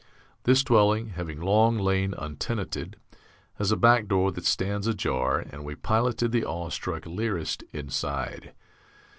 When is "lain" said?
1.77-2.15